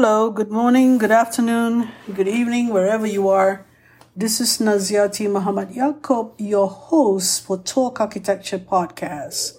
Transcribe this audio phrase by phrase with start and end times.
[0.00, 3.66] Hello, good morning, good afternoon, good evening, wherever you are.
[4.14, 9.58] This is Naziaty Muhammad Yaacob, your host for Talk Architecture Podcast.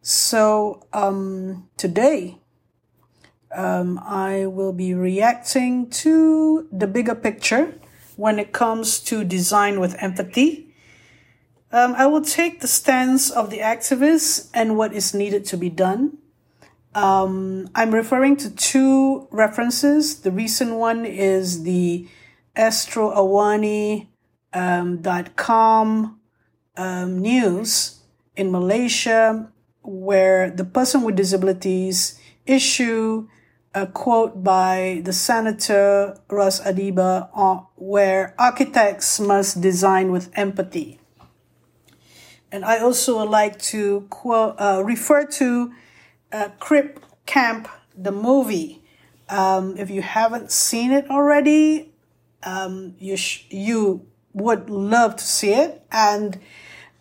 [0.00, 2.38] So, um, today,
[3.50, 7.74] um, I will be reacting to the bigger picture
[8.14, 10.72] when it comes to design with empathy.
[11.72, 15.68] Um, I will take the stance of the activists and what is needed to be
[15.68, 16.18] done.
[16.98, 20.22] Um, I'm referring to two references.
[20.22, 22.08] The recent one is the
[22.56, 24.08] astroawani.com
[24.52, 26.20] um,
[26.76, 28.00] um, news
[28.34, 29.48] in Malaysia,
[29.82, 33.28] where the person with disabilities issue
[33.74, 37.28] a quote by the senator Ras Adiba,
[37.76, 40.98] where architects must design with empathy.
[42.50, 45.72] And I also would like to quote, uh, refer to
[46.32, 48.82] uh, Crip Camp, the movie.
[49.28, 51.92] Um, if you haven't seen it already,
[52.42, 56.38] um, you sh- you would love to see it, and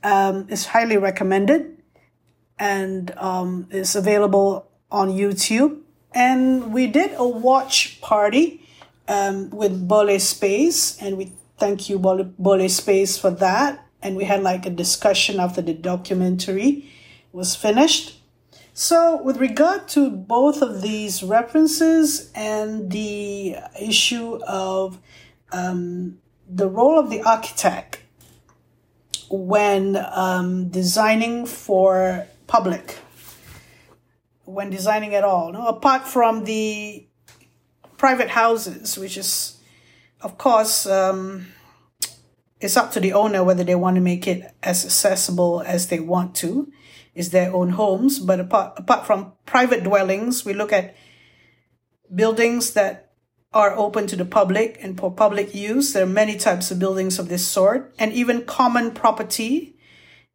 [0.04, 1.78] um, it's highly recommended,
[2.60, 5.82] and um, it's available on YouTube.
[6.14, 8.68] And we did a watch party
[9.08, 13.84] um, with Bole Space, and we thank you Bole, Bole Space for that.
[14.02, 16.90] And we had like a discussion after the documentary
[17.34, 18.18] was finished
[18.80, 25.00] so, with regard to both of these references and the issue of
[25.52, 28.04] um, the role of the architect
[29.32, 33.00] when um, designing for public,
[34.46, 35.66] when designing at all, no?
[35.66, 37.04] apart from the
[37.98, 39.58] private houses, which is,
[40.22, 41.48] of course, um,
[42.60, 46.00] it's up to the owner whether they want to make it as accessible as they
[46.00, 46.72] want to
[47.14, 48.20] is their own homes.
[48.20, 50.96] But apart, apart from private dwellings, we look at
[52.14, 53.12] buildings that
[53.54, 55.94] are open to the public and for public use.
[55.94, 59.76] There are many types of buildings of this sort, and even common property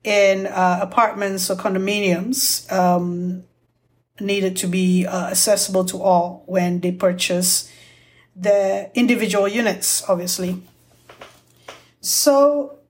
[0.02, 3.44] in uh, apartments or condominiums um,
[4.20, 7.70] needed to be uh, accessible to all when they purchase
[8.34, 10.62] the individual units, obviously.
[12.02, 12.80] So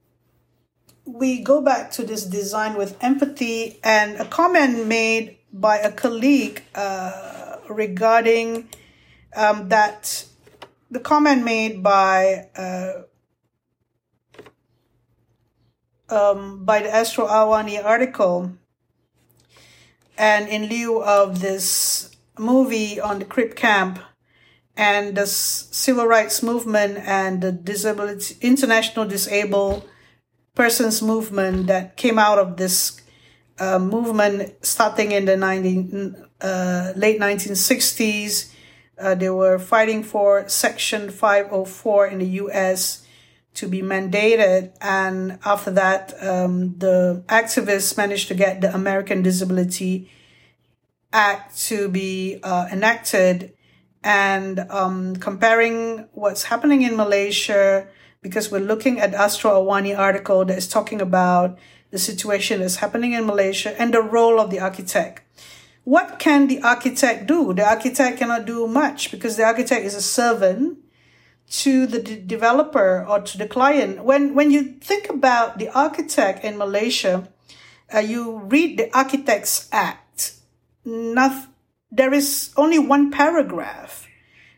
[1.05, 6.63] we go back to this design with empathy and a comment made by a colleague
[6.73, 8.69] uh, regarding
[9.35, 10.25] um, that
[10.89, 13.03] the comment made by uh,
[16.09, 18.51] um, by the Astro Awani article
[20.17, 23.99] and in lieu of this movie on the Crip camp
[24.75, 29.87] and the civil rights movement and the disability international disabled
[30.55, 33.01] persons movement that came out of this
[33.59, 38.51] uh, movement starting in the 19, uh, late 1960s.
[38.97, 43.05] Uh, they were fighting for Section 504 in the US
[43.55, 44.71] to be mandated.
[44.81, 50.09] And after that, um, the activists managed to get the American Disability
[51.11, 53.53] Act to be uh, enacted.
[54.03, 57.87] And um, comparing what's happening in Malaysia
[58.21, 61.57] because we're looking at Astro Awani article that is talking about
[61.91, 65.21] the situation that's happening in Malaysia and the role of the architect.
[65.83, 67.53] What can the architect do?
[67.53, 70.79] The architect cannot do much because the architect is a servant
[71.61, 74.03] to the de- developer or to the client.
[74.03, 77.27] When when you think about the architect in Malaysia,
[77.93, 80.33] uh, you read the Architects Act.
[80.85, 81.47] Not,
[81.93, 84.07] there is only one paragraph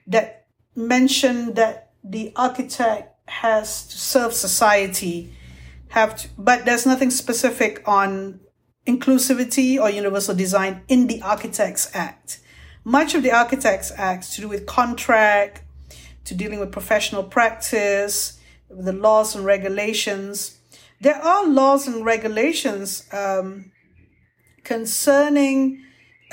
[0.07, 5.33] that mentioned that the architect has to serve society
[5.89, 8.39] have to, but there's nothing specific on
[8.87, 12.39] inclusivity or universal design in the Architects Act.
[12.85, 15.61] Much of the Architects Act to do with contract,
[16.23, 20.57] to dealing with professional practice, the laws and regulations.
[21.01, 23.71] There are laws and regulations um,
[24.63, 25.85] concerning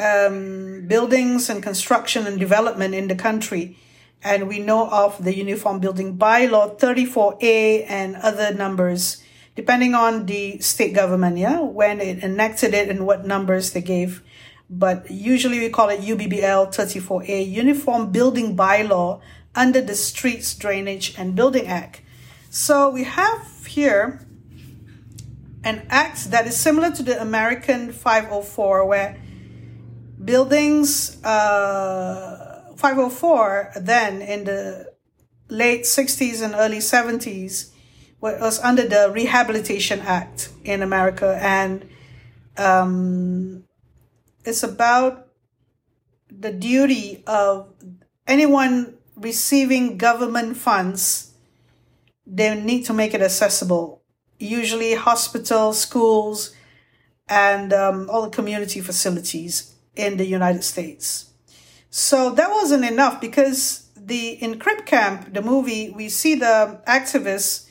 [0.02, 3.76] um, buildings and construction and development in the country
[4.24, 9.22] and we know of the Uniform Building Bylaw 34A and other numbers,
[9.56, 14.22] depending on the state government, yeah, when it enacted it and what numbers they gave.
[14.70, 19.20] But usually we call it UBBL 34A, Uniform Building Bylaw
[19.54, 22.00] under the Streets Drainage and Building Act.
[22.48, 24.24] So we have here
[25.64, 29.20] an act that is similar to the American 504, where
[30.24, 34.92] buildings, uh, 504 then in the
[35.48, 37.70] late 60s and early 70s
[38.20, 41.88] was under the Rehabilitation Act in America, and
[42.56, 43.64] um,
[44.44, 45.26] it's about
[46.30, 47.68] the duty of
[48.26, 51.32] anyone receiving government funds,
[52.24, 54.02] they need to make it accessible.
[54.38, 56.54] Usually, hospitals, schools,
[57.28, 61.30] and um, all the community facilities in the United States.
[61.90, 67.68] So that wasn't enough because the in Crip Camp, the movie, we see the activists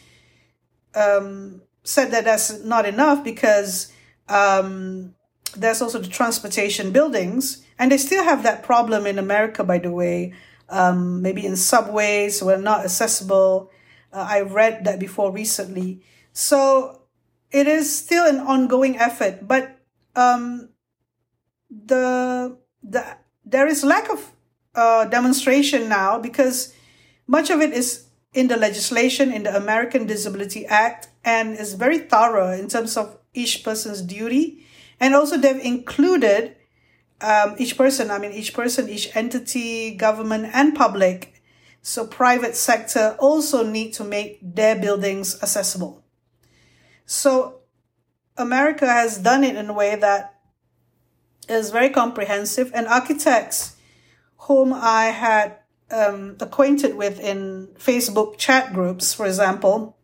[0.94, 3.92] um, said that that's not enough because
[4.30, 5.16] um,
[5.56, 9.92] there's also the transportation buildings, and they still have that problem in America, by the
[9.92, 10.34] way.
[10.70, 13.72] Um, maybe in subways were not accessible.
[14.14, 16.02] Uh, I read that before recently.
[16.32, 17.02] So
[17.52, 19.78] it is still an ongoing effort, but
[20.16, 20.70] um,
[21.72, 24.32] the the there is lack of
[24.76, 26.74] uh, demonstration now because
[27.28, 32.00] much of it is in the legislation in the American Disability Act and is very
[32.00, 34.66] thorough in terms of each person's duty.
[35.00, 36.56] And also they've included
[37.20, 41.42] um, each person, I mean, each person, each entity, government and public.
[41.82, 46.04] So private sector also need to make their buildings accessible.
[47.06, 47.60] So
[48.38, 50.41] America has done it in a way that
[51.52, 53.76] is very comprehensive and architects
[54.38, 55.58] whom I had
[55.92, 59.98] um, acquainted with in Facebook chat groups, for example,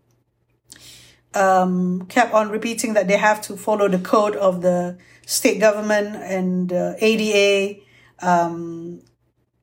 [1.33, 6.15] um, kept on repeating that they have to follow the code of the state government
[6.15, 7.81] and uh, ADA.
[8.19, 9.01] Um,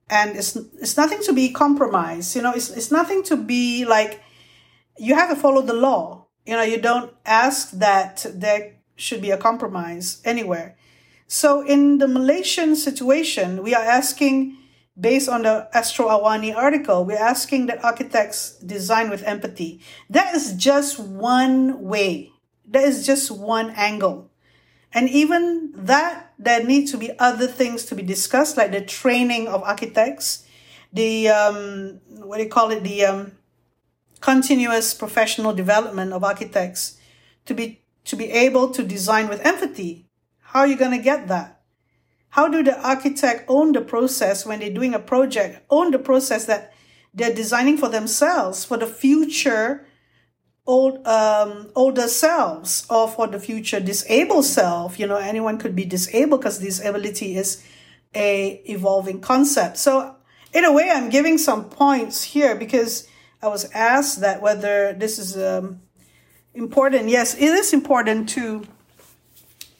[0.09, 2.37] and it's, it's nothing to be compromised.
[2.37, 4.23] You know, it's, it's nothing to be like,
[4.99, 6.27] you have to follow the law.
[6.47, 10.77] You know, you don't ask that there should be a compromise anywhere.
[11.35, 14.57] So in the Malaysian situation, we are asking
[14.95, 19.81] based on the Astro Awani article, we're asking that architects design with empathy.
[20.09, 22.31] That is just one way.
[22.69, 24.31] That is just one angle.
[24.93, 29.49] And even that, there need to be other things to be discussed, like the training
[29.49, 30.47] of architects,
[30.93, 33.33] the, um, what do you call it, the um,
[34.21, 36.97] continuous professional development of architects
[37.47, 40.04] to be, to be able to design with empathy.
[40.55, 41.61] How are you going to get that?
[42.29, 46.47] How do the architect own the process when they're doing a project, own the process
[46.47, 46.73] that
[47.13, 49.85] they're designing for themselves, for the future
[50.65, 54.97] old um, older selves or for the future disabled self?
[54.97, 57.65] You know, anyone could be disabled because disability is
[58.15, 59.77] a evolving concept.
[59.77, 60.15] So
[60.53, 63.09] in a way, I'm giving some points here because
[63.43, 65.83] I was asked that whether this is um,
[66.55, 67.09] important.
[67.09, 68.65] Yes, it is important to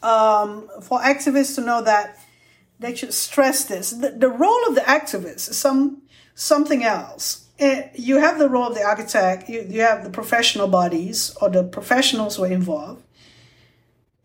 [0.05, 2.17] um, for activists to know that
[2.79, 3.91] they should stress this.
[3.91, 6.03] The, the role of the activist is some
[6.35, 7.47] something else.
[7.57, 11.35] It, eh, you have the role of the architect, you, you have the professional bodies
[11.41, 13.01] or the professionals who are involved.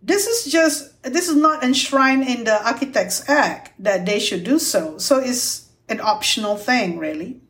[0.03, 4.59] This is just, this is not enshrined in the Architects Act that they should do
[4.59, 4.99] so.
[4.99, 7.41] So it's an optional thing, really.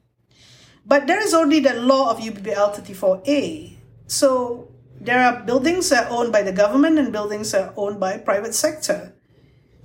[0.84, 3.76] But there is only the law of UBBL 34A.
[4.08, 4.69] So
[5.00, 8.19] there are buildings that are owned by the government and buildings that are owned by
[8.19, 9.14] private sector.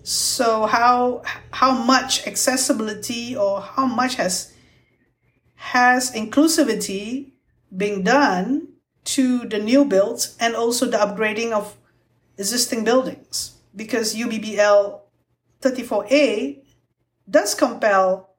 [0.04, 4.54] So how how much accessibility or how much has
[5.56, 7.32] has inclusivity
[7.76, 8.68] being done
[9.16, 11.76] to the new builds and also the upgrading of
[12.38, 13.56] existing buildings?
[13.76, 15.00] Because UBBL
[15.62, 16.62] 34A
[17.30, 18.36] does compel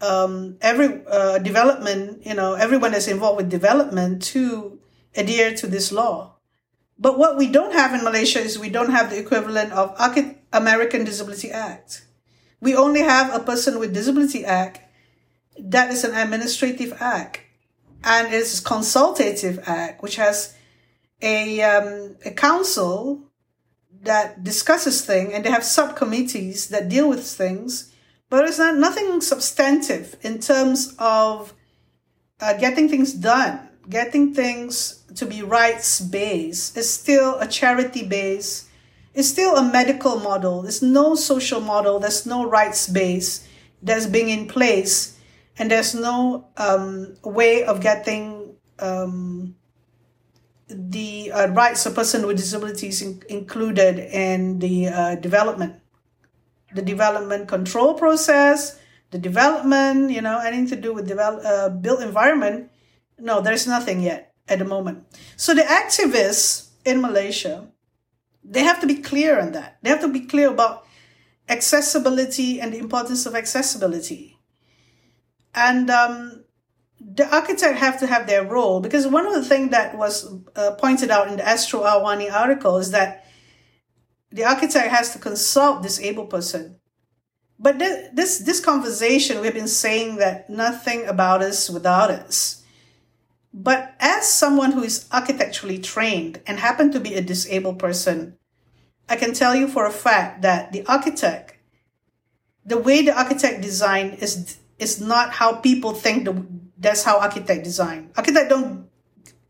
[0.00, 4.78] um, every uh, development, you know, everyone that's involved with development to
[5.16, 6.36] adhere to this law.
[6.98, 9.94] But what we don't have in Malaysia is we don't have the equivalent of
[10.52, 12.06] American Disability Act.
[12.60, 14.80] We only have a Person with Disability Act
[15.58, 17.40] that is an administrative act
[18.04, 20.54] and it's a consultative act which has
[21.22, 23.22] a, um, a council
[24.02, 27.92] that discusses things and they have subcommittees that deal with things
[28.28, 31.54] but it's not nothing substantive in terms of
[32.40, 38.68] uh, getting things done getting things to be rights based is still a charity base.
[39.14, 40.62] It's still a medical model.
[40.62, 41.98] There's no social model.
[41.98, 43.48] There's no rights base
[43.82, 45.18] that's being in place.
[45.58, 49.56] And there's no um, way of getting um,
[50.68, 55.80] the uh, rights of person with disabilities in- included in the uh, development.
[56.74, 58.78] The development control process
[59.10, 62.70] the development you know anything to do with develop uh, built environment
[63.18, 65.04] no, there's nothing yet at the moment.
[65.36, 67.68] So the activists in Malaysia,
[68.44, 69.78] they have to be clear on that.
[69.82, 70.84] They have to be clear about
[71.48, 74.38] accessibility and the importance of accessibility.
[75.54, 76.44] And um,
[77.00, 80.72] the architect have to have their role because one of the things that was uh,
[80.72, 83.24] pointed out in the Astro Awani article is that
[84.30, 86.76] the architect has to consult disabled person
[87.58, 92.62] But th- this this conversation, we've been saying that nothing about us without us.
[93.58, 98.36] But as someone who is architecturally trained and happen to be a disabled person,
[99.08, 101.56] I can tell you for a fact that the architect,
[102.66, 106.46] the way the architect design is is not how people think the,
[106.76, 108.10] that's how architect design.
[108.14, 108.90] Architect don't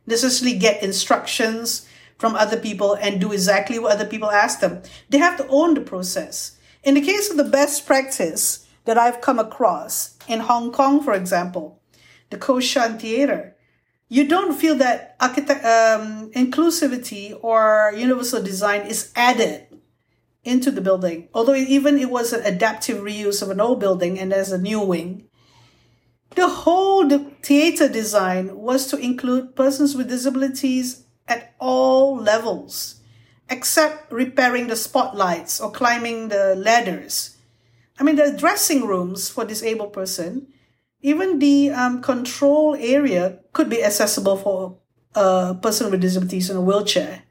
[0.07, 4.83] necessarily get instructions from other people and do exactly what other people ask them.
[5.09, 6.57] They have to own the process.
[6.85, 11.13] In the case of the best practice that I've come across in Hong Kong, for
[11.13, 11.83] example,
[12.31, 13.56] the Ko Shan Theater,
[14.09, 19.67] you don't feel that architect, um, inclusivity or universal design is added
[20.45, 21.29] into the building.
[21.35, 24.81] Although even it was an adaptive reuse of an old building and there's a new
[24.81, 25.29] wing,
[26.37, 27.09] the whole
[27.43, 33.01] theater design was to include persons with disabilities at all levels
[33.49, 37.37] except repairing the spotlights or climbing the ladders.
[37.99, 40.49] I mean, the dressing rooms for disabled person,
[41.01, 44.77] even the um, control area could be accessible for
[45.15, 47.23] a person with disabilities in a wheelchair.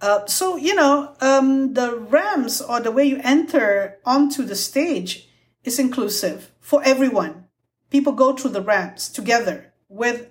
[0.00, 5.28] Uh, so, you know, um, the ramps or the way you enter onto the stage
[5.62, 7.44] is inclusive for everyone.
[7.90, 10.30] People go through the ramps together with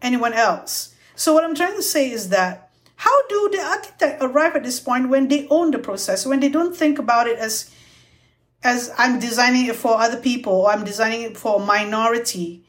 [0.00, 0.94] anyone else.
[1.16, 4.78] So what I'm trying to say is that how do the architect arrive at this
[4.78, 7.74] point when they own the process, when they don't think about it as
[8.62, 12.64] as I'm designing it for other people or I'm designing it for a minority,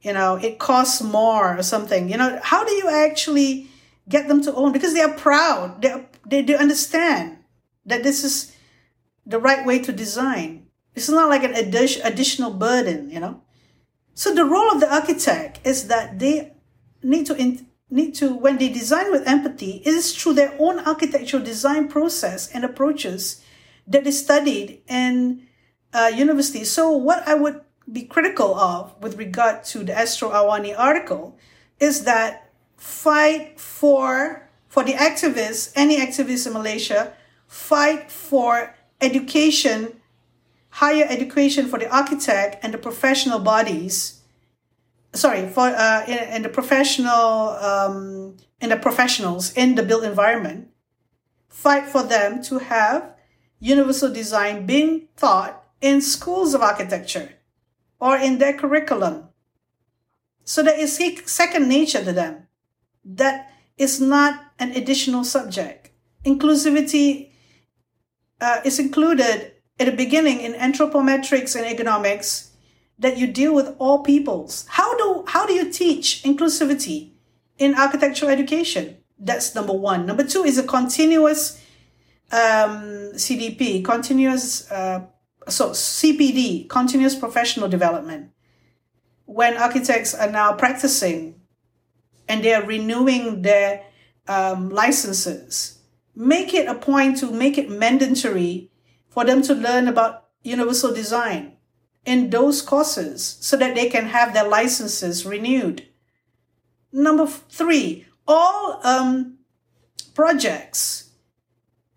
[0.00, 2.08] you know, it costs more or something.
[2.08, 3.68] You know, how do you actually
[4.08, 4.72] get them to own?
[4.72, 5.82] Because they are proud.
[5.82, 7.38] They they, they understand
[7.84, 8.56] that this is
[9.24, 10.66] the right way to design.
[10.94, 13.42] It's not like an addi- additional burden, you know.
[14.14, 16.52] So the role of the architect is that they
[17.02, 20.80] need to in- need to, when they design with empathy, it is through their own
[20.80, 23.42] architectural design process and approaches
[23.86, 25.46] that is studied in
[25.92, 26.64] uh, university.
[26.64, 31.36] So, what I would be critical of with regard to the Astro Awani article
[31.78, 37.14] is that fight for for the activists, any activists in Malaysia,
[37.46, 40.00] fight for education,
[40.68, 44.20] higher education for the architect and the professional bodies.
[45.14, 50.68] Sorry for uh, in, in the professional um, in the professionals in the built environment
[51.48, 53.14] fight for them to have
[53.58, 57.32] universal design being taught in schools of architecture
[58.00, 59.28] or in their curriculum
[60.44, 61.00] so that it's
[61.30, 62.46] second nature to them
[63.04, 65.90] that is not an additional subject
[66.24, 67.30] inclusivity
[68.40, 72.50] uh, is included at the beginning in anthropometrics and ergonomics
[72.98, 74.66] that you deal with all peoples.
[74.68, 77.12] How do how do you teach inclusivity
[77.58, 78.98] in architectural education?
[79.18, 80.06] That's number one.
[80.06, 81.62] Number two is a continuous
[82.32, 85.06] um, CDP, continuous uh,
[85.48, 88.30] so CPD, continuous professional development.
[89.24, 91.40] When architects are now practicing
[92.28, 93.84] and they are renewing their
[94.28, 95.78] um, licenses,
[96.14, 98.70] make it a point to make it mandatory
[99.08, 101.56] for them to learn about universal design
[102.04, 105.86] in those courses so that they can have their licenses renewed.
[106.92, 109.38] Number three, all um,
[110.14, 111.10] projects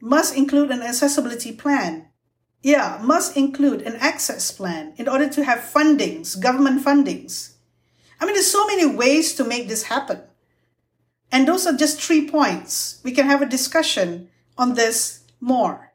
[0.01, 2.08] must include an accessibility plan.
[2.61, 7.53] Yeah, must include an access plan in order to have fundings, government fundings.
[8.19, 10.21] I mean, there's so many ways to make this happen.
[11.31, 12.99] And those are just three points.
[13.03, 15.93] We can have a discussion on this more.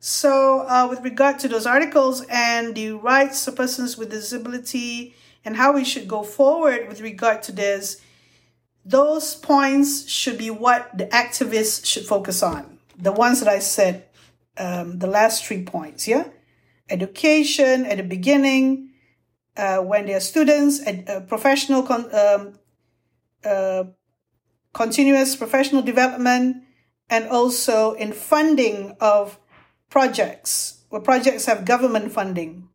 [0.00, 5.14] So, uh, with regard to those articles and the rights of persons with disability
[5.44, 8.00] and how we should go forward with regard to this,
[8.84, 12.78] those points should be what the activists should focus on.
[12.96, 14.06] The ones that I said,
[14.60, 16.28] um, the last three points, yeah?
[16.90, 18.90] Education at the beginning,
[19.56, 22.58] uh, when they are students, uh, professional, con- um,
[23.44, 23.84] uh,
[24.74, 26.62] continuous professional development,
[27.08, 29.38] and also in funding of
[29.88, 32.68] projects where projects have government funding,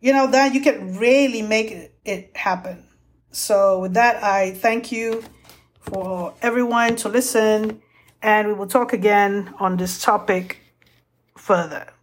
[0.00, 2.86] you know, that you can really make it happen.
[3.32, 5.24] So with that, I thank you
[5.80, 7.82] for everyone to listen
[8.22, 10.58] and we will talk again on this topic
[11.46, 11.95] further.